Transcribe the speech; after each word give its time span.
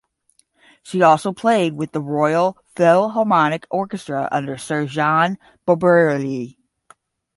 She 0.81 1.03
also 1.03 1.31
played 1.31 1.73
with 1.73 1.91
the 1.91 2.01
Royal 2.01 2.57
Philharmonic 2.75 3.67
Orchestra 3.69 4.27
under 4.31 4.57
Sir 4.57 4.87
John 4.87 5.37
Barbirolli. 5.67 6.57